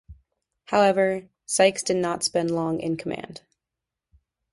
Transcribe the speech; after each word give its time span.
However, 0.65 1.29
Sykes 1.45 1.83
did 1.83 1.97
not 1.97 2.23
spend 2.23 2.49
long 2.49 2.79
in 2.79 2.97
command. 2.97 3.41